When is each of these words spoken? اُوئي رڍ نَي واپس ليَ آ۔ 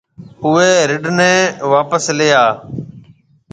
اُوئي 0.45 0.73
رڍ 0.89 1.05
نَي 1.17 1.33
واپس 1.73 2.03
ليَ 2.17 2.29
آ۔ 2.45 2.45